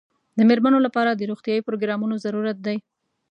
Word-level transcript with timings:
د 0.37 0.39
مېرمنو 0.49 0.79
لپاره 0.85 1.11
د 1.13 1.21
روغتیايي 1.31 1.61
پروګرامونو 1.67 2.15
ضرورت 2.25 2.57
دی. 2.65 2.77